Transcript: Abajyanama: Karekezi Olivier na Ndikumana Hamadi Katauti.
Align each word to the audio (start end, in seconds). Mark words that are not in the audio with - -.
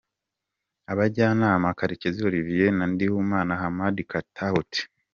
Abajyanama: 0.91 1.77
Karekezi 1.79 2.21
Olivier 2.29 2.71
na 2.77 2.85
Ndikumana 2.91 3.53
Hamadi 3.61 4.03
Katauti. 4.11 4.81